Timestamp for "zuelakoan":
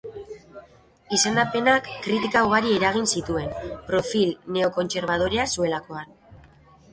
5.55-6.11